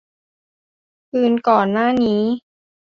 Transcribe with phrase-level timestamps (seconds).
[1.09, 2.23] คืนก่อนหน้านี้